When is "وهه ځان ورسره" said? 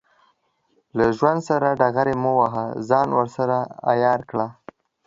2.39-3.57